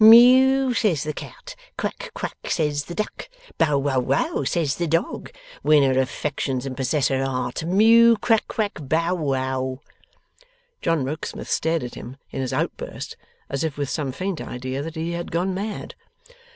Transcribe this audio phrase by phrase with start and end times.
[0.03, 5.31] Mew says the cat, Quack quack says the duck, Bow wow wow says the dog!
[5.61, 7.63] Win her affections and possess her heart!
[7.63, 9.79] Mew, Quack quack, Bow wow!'
[10.81, 13.15] John Rokesmith stared at him in his outburst,
[13.47, 15.93] as if with some faint idea that he had gone mad.